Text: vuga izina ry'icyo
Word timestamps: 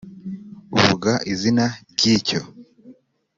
vuga 0.83 1.11
izina 1.31 1.65
ry'icyo 1.93 2.41